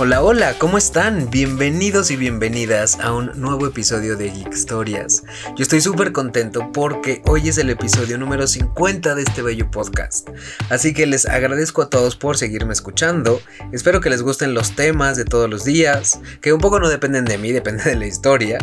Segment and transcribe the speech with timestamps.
[0.00, 1.28] Hola, hola, ¿cómo están?
[1.28, 5.24] Bienvenidos y bienvenidas a un nuevo episodio de Geek Historias.
[5.56, 10.28] Yo estoy súper contento porque hoy es el episodio número 50 de este bello podcast.
[10.70, 13.42] Así que les agradezco a todos por seguirme escuchando.
[13.72, 17.24] Espero que les gusten los temas de todos los días, que un poco no dependen
[17.24, 18.58] de mí, depende de la historia.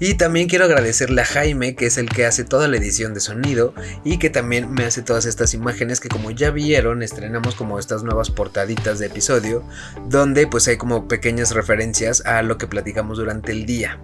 [0.00, 3.20] Y también quiero agradecerle a Jaime, que es el que hace toda la edición de
[3.20, 7.78] sonido y que también me hace todas estas imágenes que como ya vieron, estrenamos como
[7.78, 9.62] estas nuevas portaditas de episodio,
[10.08, 13.98] donde pues como pequeñas referencias a lo que platicamos durante el día.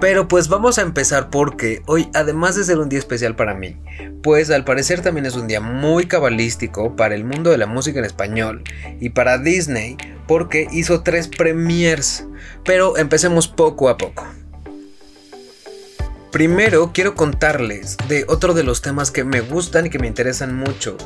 [0.00, 3.76] Pero pues vamos a empezar porque hoy, además de ser un día especial para mí,
[4.22, 7.98] pues al parecer también es un día muy cabalístico para el mundo de la música
[7.98, 8.62] en español
[9.00, 12.26] y para Disney porque hizo tres premiers.
[12.64, 14.26] Pero empecemos poco a poco.
[16.34, 20.56] Primero quiero contarles de otro de los temas que me gustan y que me interesan
[20.56, 20.96] mucho.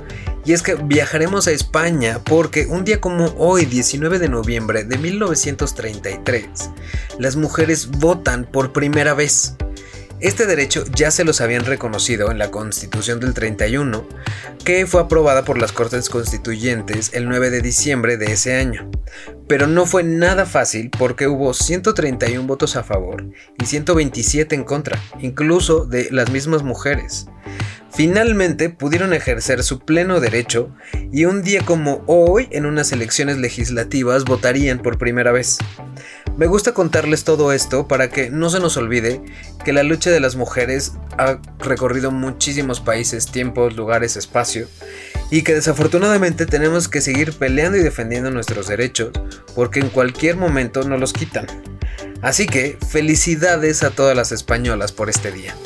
[0.46, 4.96] Y es que viajaremos a España porque un día como hoy, 19 de noviembre de
[4.96, 6.70] 1933,
[7.18, 9.56] las mujeres votan por primera vez.
[10.20, 14.04] Este derecho ya se los habían reconocido en la Constitución del 31,
[14.64, 18.90] que fue aprobada por las Cortes Constituyentes el 9 de diciembre de ese año.
[19.46, 23.26] Pero no fue nada fácil porque hubo 131 votos a favor
[23.62, 27.28] y 127 en contra, incluso de las mismas mujeres.
[27.98, 30.72] Finalmente pudieron ejercer su pleno derecho
[31.10, 35.58] y un día como hoy en unas elecciones legislativas votarían por primera vez.
[36.36, 39.20] Me gusta contarles todo esto para que no se nos olvide
[39.64, 44.68] que la lucha de las mujeres ha recorrido muchísimos países, tiempos, lugares, espacio
[45.32, 49.10] y que desafortunadamente tenemos que seguir peleando y defendiendo nuestros derechos
[49.56, 51.48] porque en cualquier momento nos los quitan.
[52.22, 55.56] Así que felicidades a todas las españolas por este día.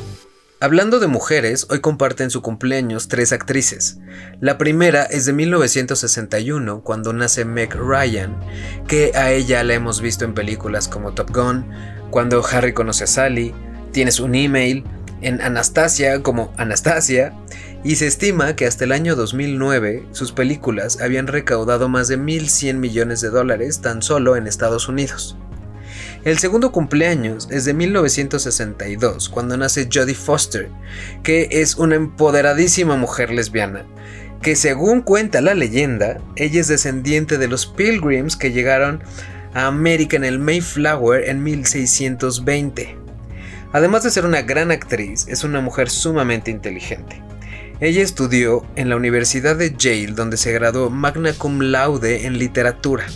[0.62, 3.98] Hablando de mujeres, hoy comparten su cumpleaños tres actrices.
[4.40, 8.38] La primera es de 1961, cuando nace Meg Ryan,
[8.86, 11.66] que a ella la hemos visto en películas como Top Gun,
[12.10, 13.52] cuando Harry conoce a Sally,
[13.90, 14.84] Tienes un email,
[15.20, 17.32] en Anastasia como Anastasia,
[17.82, 22.74] y se estima que hasta el año 2009 sus películas habían recaudado más de 1.100
[22.74, 25.36] millones de dólares tan solo en Estados Unidos.
[26.24, 30.68] El segundo cumpleaños es de 1962, cuando nace Jodie Foster,
[31.24, 33.84] que es una empoderadísima mujer lesbiana,
[34.40, 39.02] que según cuenta la leyenda, ella es descendiente de los Pilgrims que llegaron
[39.52, 42.96] a América en el Mayflower en 1620.
[43.72, 47.20] Además de ser una gran actriz, es una mujer sumamente inteligente.
[47.80, 53.06] Ella estudió en la Universidad de Yale, donde se graduó magna cum laude en literatura.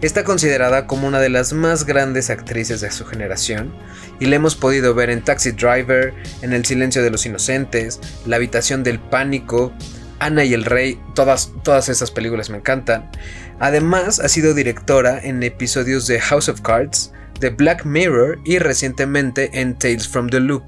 [0.00, 3.74] Está considerada como una de las más grandes actrices de su generación
[4.20, 8.36] y la hemos podido ver en Taxi Driver, en El silencio de los inocentes, La
[8.36, 9.72] habitación del pánico,
[10.20, 13.10] Ana y el Rey, todas, todas esas películas me encantan.
[13.58, 19.50] Además ha sido directora en episodios de House of Cards, de Black Mirror y recientemente
[19.60, 20.62] en Tales from the Loop.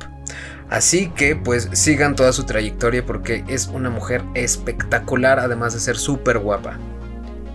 [0.71, 5.97] Así que pues sigan toda su trayectoria porque es una mujer espectacular además de ser
[5.97, 6.77] súper guapa.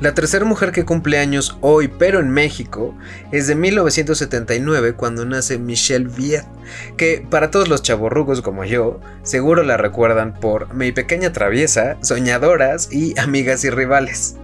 [0.02, 2.94] La tercera mujer que cumple años hoy, pero en México,
[3.32, 6.44] es de 1979 cuando nace Michelle Viet,
[6.98, 12.92] que para todos los chavorrugos como yo, seguro la recuerdan por Mi Pequeña Traviesa, Soñadoras
[12.92, 14.36] y Amigas y Rivales.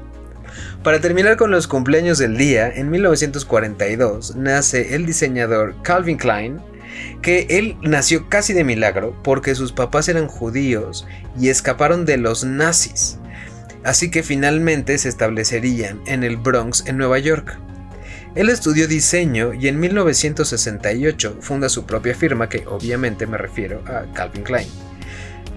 [0.84, 6.62] Para terminar con los cumpleaños del día, en 1942 nace el diseñador Calvin Klein,
[7.22, 11.06] que él nació casi de milagro porque sus papás eran judíos
[11.38, 13.20] y escaparon de los nazis
[13.84, 17.58] así que finalmente se establecerían en el Bronx, en Nueva York.
[18.36, 24.12] Él estudió diseño y en 1968 funda su propia firma, que obviamente me refiero a
[24.14, 24.68] Calvin Klein.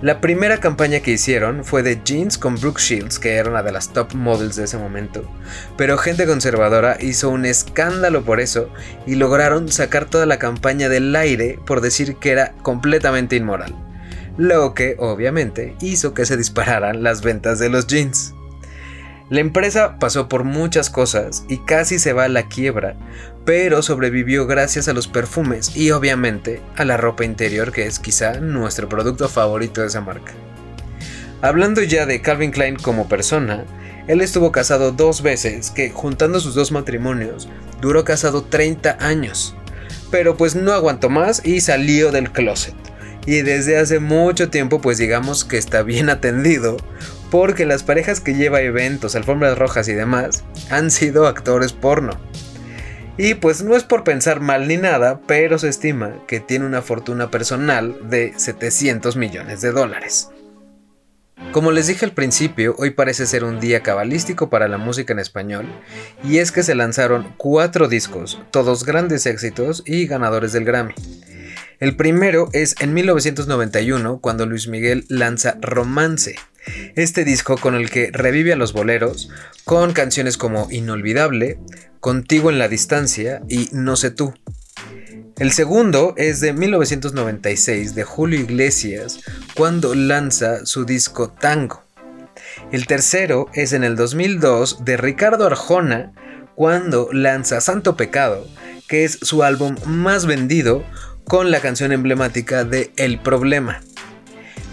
[0.03, 3.73] La primera campaña que hicieron fue de jeans con Brooke Shields, que era una de
[3.73, 5.31] las top models de ese momento,
[5.79, 8.69] pero gente conservadora hizo un escándalo por eso
[9.07, 13.75] y lograron sacar toda la campaña del aire por decir que era completamente inmoral
[14.37, 18.35] lo que obviamente hizo que se dispararan las ventas de los jeans.
[19.31, 22.97] La empresa pasó por muchas cosas y casi se va a la quiebra,
[23.45, 28.41] pero sobrevivió gracias a los perfumes y obviamente a la ropa interior que es quizá
[28.41, 30.33] nuestro producto favorito de esa marca.
[31.41, 33.65] Hablando ya de Calvin Klein como persona,
[34.09, 37.49] él estuvo casado dos veces, que juntando sus dos matrimonios,
[37.81, 39.55] duró casado 30 años.
[40.11, 42.84] Pero pues no aguantó más y salió del closet
[43.27, 46.77] y desde hace mucho tiempo pues digamos que está bien atendido
[47.31, 52.13] porque las parejas que lleva eventos, alfombras rojas y demás han sido actores porno.
[53.17, 56.83] Y pues no es por pensar mal ni nada, pero se estima que tiene una
[56.83, 60.31] fortuna personal de 700 millones de dólares.
[61.53, 65.21] Como les dije al principio, hoy parece ser un día cabalístico para la música en
[65.21, 65.67] español,
[66.25, 70.95] y es que se lanzaron cuatro discos, todos grandes éxitos y ganadores del Grammy.
[71.85, 76.37] El primero es en 1991, cuando Luis Miguel lanza Romance,
[76.97, 79.29] este disco con el que revive a los boleros,
[79.65, 81.59] con canciones como Inolvidable,
[82.01, 84.33] Contigo en la Distancia y No sé tú.
[85.37, 89.21] El segundo es de 1996 de Julio Iglesias,
[89.55, 91.85] cuando lanza su disco Tango.
[92.73, 96.15] El tercero es en el 2002 de Ricardo Arjona,
[96.55, 98.47] cuando lanza Santo Pecado,
[98.89, 100.83] que es su álbum más vendido,
[101.27, 103.81] con la canción emblemática de El Problema.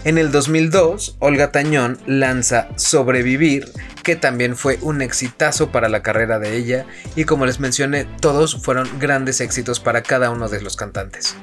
[0.04, 3.70] En el 2002, Olga Tañón lanza Sobrevivir,
[4.02, 8.62] que también fue un exitazo para la carrera de ella y como les mencioné, todos
[8.62, 11.36] fueron grandes éxitos para cada uno de los cantantes.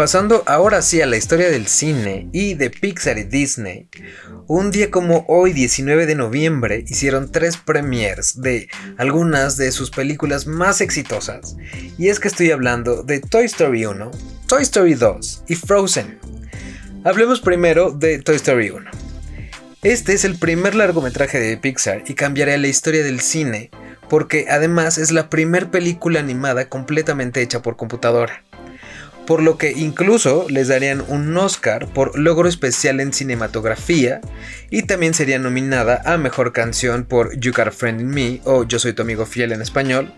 [0.00, 3.88] Pasando ahora sí a la historia del cine y de Pixar y Disney,
[4.46, 10.46] un día como hoy, 19 de noviembre, hicieron tres premiers de algunas de sus películas
[10.46, 11.56] más exitosas.
[11.98, 14.10] Y es que estoy hablando de Toy Story 1,
[14.50, 16.18] Toy Story 2 y Frozen.
[17.04, 18.90] Hablemos primero de Toy Story 1.
[19.82, 23.70] Este es el primer largometraje de Pixar y cambiará la historia del cine,
[24.08, 28.42] porque además es la primera película animada completamente hecha por computadora.
[29.30, 34.20] Por lo que incluso les darían un Oscar por logro especial en cinematografía
[34.70, 38.64] y también sería nominada a Mejor Canción por You Got a Friend in Me o
[38.64, 40.12] Yo Soy Tu Amigo Fiel en español,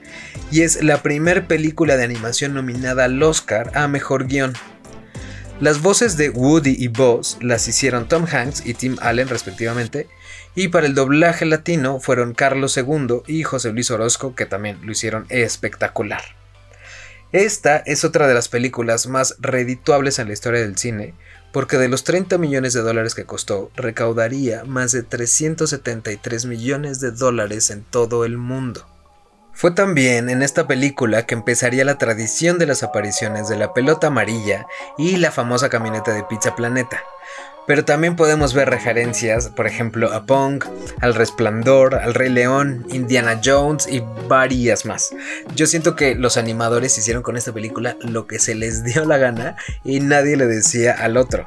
[0.50, 4.55] y es la primera película de animación nominada al Oscar a Mejor Guión.
[5.61, 10.08] Las voces de Woody y Buzz las hicieron Tom Hanks y Tim Allen respectivamente,
[10.55, 14.91] y para el doblaje latino fueron Carlos II y José Luis Orozco, que también lo
[14.91, 16.23] hicieron espectacular.
[17.32, 21.14] Esta es otra de las películas más redituables en la historia del cine,
[21.50, 27.11] porque de los 30 millones de dólares que costó, recaudaría más de 373 millones de
[27.11, 28.87] dólares en todo el mundo.
[29.55, 34.08] Fue también en esta película que empezaría la tradición de las apariciones de la pelota
[34.08, 34.67] amarilla
[34.99, 37.02] y la famosa camioneta de Pizza Planeta.
[37.67, 40.64] Pero también podemos ver referencias, por ejemplo, a Pong,
[41.00, 45.11] al Resplandor, al Rey León, Indiana Jones y varias más.
[45.55, 49.19] Yo siento que los animadores hicieron con esta película lo que se les dio la
[49.19, 51.47] gana y nadie le decía al otro.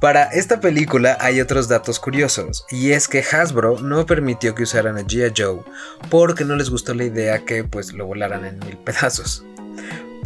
[0.00, 4.98] Para esta película hay otros datos curiosos, y es que Hasbro no permitió que usaran
[4.98, 5.32] a G.I.
[5.34, 5.62] Joe
[6.10, 9.42] porque no les gustó la idea que pues lo volaran en mil pedazos.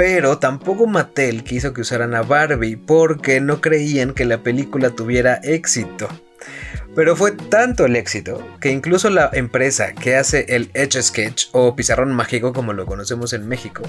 [0.00, 5.34] Pero tampoco Mattel quiso que usaran a Barbie porque no creían que la película tuviera
[5.42, 6.08] éxito.
[6.96, 11.76] Pero fue tanto el éxito que incluso la empresa que hace el Etch Sketch o
[11.76, 13.82] pizarrón mágico como lo conocemos en México,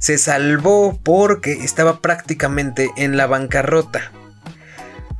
[0.00, 4.10] se salvó porque estaba prácticamente en la bancarrota.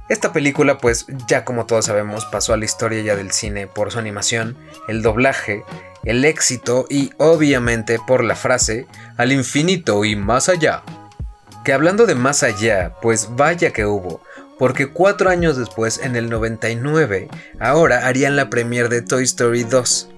[0.09, 3.93] Esta película, pues ya como todos sabemos, pasó a la historia ya del cine por
[3.93, 4.57] su animación,
[4.89, 5.63] el doblaje,
[6.07, 8.87] el éxito y obviamente por la frase
[9.19, 10.83] al infinito y más allá.
[11.65, 14.23] Que hablando de más allá, pues vaya que hubo,
[14.59, 20.11] porque cuatro años después, en el 99, ahora harían la premiere de Toy Story 2.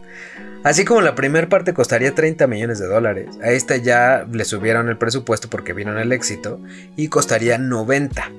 [0.62, 4.88] Así como la primera parte costaría 30 millones de dólares, a esta ya le subieron
[4.88, 6.60] el presupuesto porque vieron el éxito
[6.96, 8.30] y costaría 90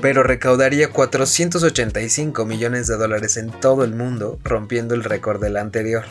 [0.00, 6.04] pero recaudaría 485 millones de dólares en todo el mundo, rompiendo el récord del anterior.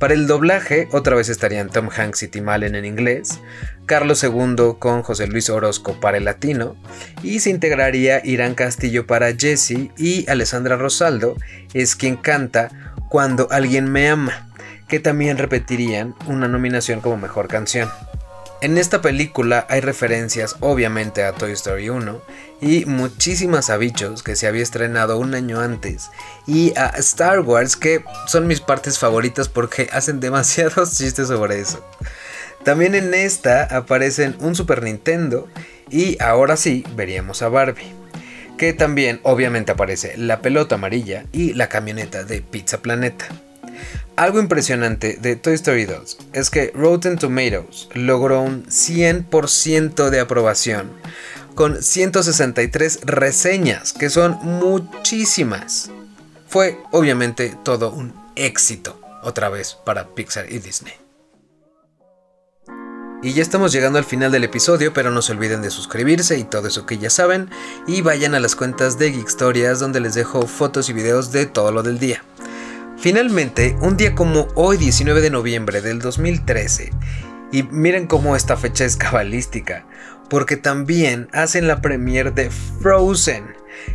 [0.00, 3.38] Para el doblaje, otra vez estarían Tom Hanks y Tim Allen en inglés,
[3.84, 6.74] Carlos II con José Luis Orozco para el latino,
[7.22, 11.36] y se integraría Irán Castillo para Jesse y Alessandra Rosaldo
[11.74, 14.48] es quien canta Cuando alguien me ama,
[14.88, 17.90] que también repetirían una nominación como mejor canción.
[18.62, 22.20] En esta película hay referencias obviamente a Toy Story 1
[22.60, 26.10] y muchísimas a Bichos que se había estrenado un año antes
[26.46, 31.82] y a Star Wars que son mis partes favoritas porque hacen demasiados chistes sobre eso.
[32.62, 35.48] También en esta aparecen un Super Nintendo
[35.88, 37.94] y ahora sí veríamos a Barbie.
[38.58, 43.26] Que también obviamente aparece la pelota amarilla y la camioneta de Pizza Planeta.
[44.16, 50.90] Algo impresionante de Toy Story 2 es que Rotten Tomatoes logró un 100% de aprobación,
[51.54, 55.90] con 163 reseñas, que son muchísimas.
[56.48, 60.94] Fue obviamente todo un éxito, otra vez, para Pixar y Disney.
[63.22, 66.44] Y ya estamos llegando al final del episodio, pero no se olviden de suscribirse y
[66.44, 67.50] todo eso que ya saben,
[67.86, 71.44] y vayan a las cuentas de Geek Stories donde les dejo fotos y videos de
[71.44, 72.22] todo lo del día.
[73.00, 76.90] Finalmente, un día como hoy 19 de noviembre del 2013,
[77.50, 79.86] Y miren cómo esta fecha es cabalística,
[80.28, 83.44] porque también hacen la premiere de Frozen,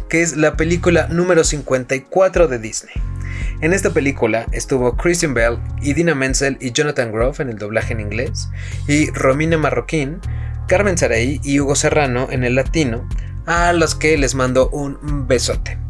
[0.09, 2.95] que es la película número 54 de Disney.
[3.61, 8.01] En esta película estuvo Christian Bell, Idina Menzel y Jonathan Grove en el doblaje en
[8.01, 8.49] inglés,
[8.87, 10.19] y Romina Marroquín,
[10.67, 13.07] Carmen Saray y Hugo Serrano en el latino,
[13.45, 15.84] a los que les mando un besote.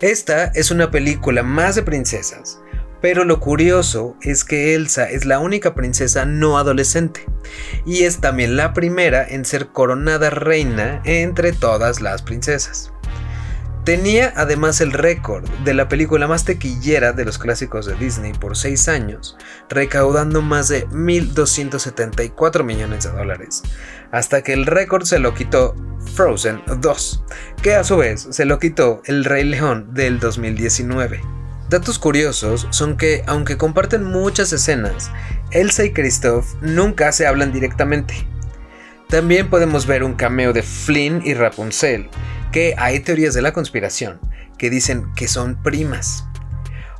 [0.00, 2.60] Esta es una película más de princesas,
[3.00, 7.24] pero lo curioso es que Elsa es la única princesa no adolescente
[7.86, 12.92] y es también la primera en ser coronada reina entre todas las princesas.
[13.86, 18.56] Tenía además el récord de la película más tequillera de los clásicos de Disney por
[18.56, 19.36] 6 años,
[19.68, 23.62] recaudando más de 1.274 millones de dólares,
[24.10, 25.76] hasta que el récord se lo quitó
[26.16, 27.24] Frozen 2,
[27.62, 31.20] que a su vez se lo quitó El Rey León del 2019.
[31.70, 35.12] Datos curiosos son que, aunque comparten muchas escenas,
[35.52, 38.26] Elsa y Kristoff nunca se hablan directamente.
[39.08, 42.10] También podemos ver un cameo de Flynn y Rapunzel,
[42.50, 44.18] que hay teorías de la conspiración
[44.58, 46.24] que dicen que son primas.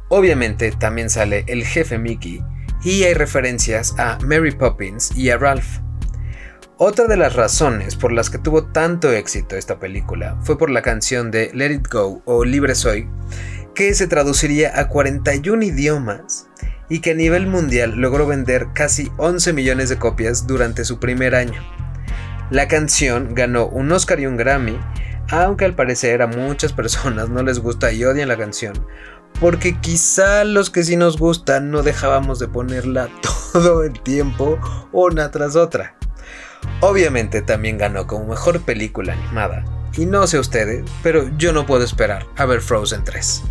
[0.09, 2.45] Obviamente también sale el jefe Mickey
[2.85, 5.81] y hay referencias a Mary Poppins y a Ralph.
[6.79, 10.83] Otra de las razones por las que tuvo tanto éxito esta película fue por la
[10.83, 13.09] canción de Let It Go o Libre Soy,
[13.75, 16.47] que se traduciría a 41 idiomas
[16.89, 21.35] y que a nivel mundial logró vender casi 11 millones de copias durante su primer
[21.35, 21.61] año.
[22.51, 24.79] La canción ganó un Oscar y un Grammy
[25.31, 28.75] aunque al parecer a muchas personas no les gusta y odian la canción,
[29.41, 33.09] porque quizá los que sí nos gustan no dejábamos de ponerla
[33.53, 34.59] todo el tiempo
[34.93, 35.97] una tras otra.
[36.81, 39.65] Obviamente también ganó como mejor película animada,
[39.97, 43.43] y no sé ustedes, pero yo no puedo esperar a ver Frozen 3.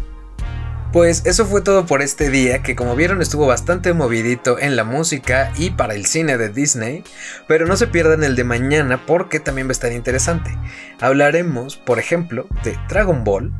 [0.95, 4.85] Pues eso fue todo por este día, que como vieron estuvo bastante movidito en la
[4.85, 7.03] música y para el cine de Disney,
[7.49, 10.57] pero no se pierdan el de mañana porque también va a estar interesante.
[11.01, 13.53] Hablaremos, por ejemplo, de Dragon Ball,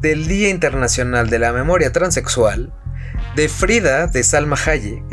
[0.00, 2.74] del Día Internacional de la Memoria Transexual,
[3.36, 5.04] de Frida de Salma Hayek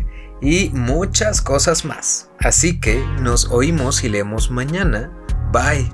[0.41, 2.32] y muchas cosas más.
[2.39, 5.12] Así que nos oímos y leemos mañana.
[5.51, 5.94] Bye.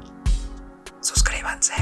[1.01, 1.73] Suscríbanse.